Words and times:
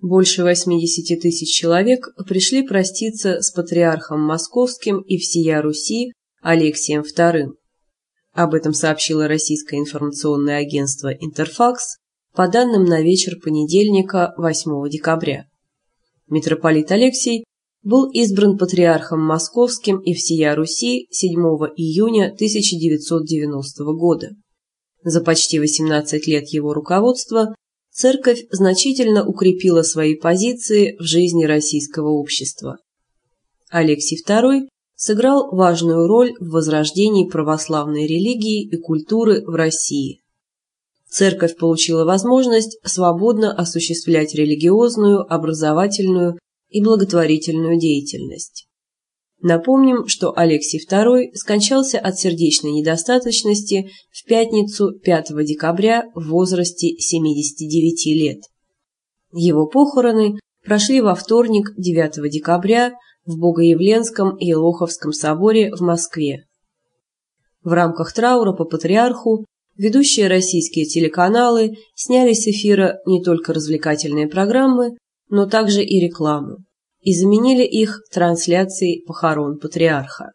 Больше 0.00 0.42
80 0.42 1.20
тысяч 1.20 1.56
человек 1.56 2.08
пришли 2.28 2.66
проститься 2.66 3.40
с 3.40 3.50
патриархом 3.50 4.20
Московским 4.20 5.00
и 5.00 5.16
всея 5.16 5.62
Руси 5.62 6.12
Алексием 6.42 7.00
II. 7.00 7.54
Об 8.32 8.54
этом 8.54 8.74
сообщило 8.74 9.26
российское 9.26 9.78
информационное 9.78 10.58
агентство 10.58 11.08
«Интерфакс» 11.08 11.96
по 12.34 12.46
данным 12.48 12.84
на 12.84 13.00
вечер 13.00 13.40
понедельника 13.42 14.34
8 14.36 14.90
декабря. 14.90 15.46
Митрополит 16.28 16.92
Алексий 16.92 17.44
был 17.82 18.10
избран 18.10 18.58
патриархом 18.58 19.20
Московским 19.20 19.98
и 20.00 20.12
всея 20.12 20.54
Руси 20.54 21.06
7 21.10 21.32
июня 21.76 22.26
1990 22.26 23.84
года. 23.94 24.30
За 25.02 25.22
почти 25.22 25.58
18 25.58 26.26
лет 26.26 26.48
его 26.48 26.74
руководства 26.74 27.54
церковь 27.96 28.44
значительно 28.50 29.26
укрепила 29.26 29.82
свои 29.82 30.16
позиции 30.16 30.96
в 30.98 31.04
жизни 31.04 31.46
российского 31.46 32.10
общества. 32.10 32.76
Алексий 33.70 34.22
II 34.22 34.68
сыграл 34.94 35.48
важную 35.50 36.06
роль 36.06 36.34
в 36.38 36.50
возрождении 36.50 37.28
православной 37.28 38.06
религии 38.06 38.68
и 38.68 38.76
культуры 38.76 39.42
в 39.46 39.54
России. 39.54 40.20
Церковь 41.08 41.56
получила 41.56 42.04
возможность 42.04 42.78
свободно 42.84 43.50
осуществлять 43.50 44.34
религиозную, 44.34 45.20
образовательную 45.32 46.38
и 46.68 46.82
благотворительную 46.84 47.78
деятельность. 47.78 48.66
Напомним, 49.42 50.06
что 50.06 50.32
Алексий 50.36 50.80
II 50.80 51.34
скончался 51.34 51.98
от 51.98 52.18
сердечной 52.18 52.72
недостаточности 52.72 53.90
в 54.10 54.24
пятницу 54.24 54.92
5 54.92 55.44
декабря 55.44 56.04
в 56.14 56.30
возрасте 56.30 56.96
79 56.98 58.06
лет. 58.18 58.40
Его 59.32 59.66
похороны 59.66 60.38
прошли 60.64 61.02
во 61.02 61.14
вторник 61.14 61.74
9 61.76 62.30
декабря 62.30 62.94
в 63.26 63.38
Богоявленском 63.38 64.36
и 64.36 64.54
Лоховском 64.54 65.12
соборе 65.12 65.70
в 65.74 65.80
Москве. 65.80 66.46
В 67.62 67.72
рамках 67.72 68.14
траура 68.14 68.52
по 68.52 68.64
патриарху 68.64 69.44
ведущие 69.76 70.28
российские 70.28 70.86
телеканалы 70.86 71.76
сняли 71.94 72.32
с 72.32 72.46
эфира 72.46 73.00
не 73.04 73.22
только 73.22 73.52
развлекательные 73.52 74.28
программы, 74.28 74.96
но 75.28 75.46
также 75.46 75.82
и 75.82 76.00
рекламу 76.00 76.65
и 77.06 77.14
заменили 77.14 77.62
их 77.62 78.00
трансляцией 78.12 79.04
похорон 79.06 79.60
патриарха. 79.60 80.32